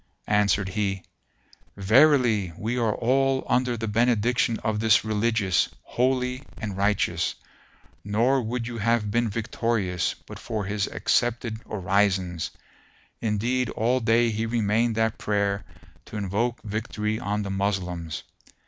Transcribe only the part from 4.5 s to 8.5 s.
of this Religious, holy and righteous, nor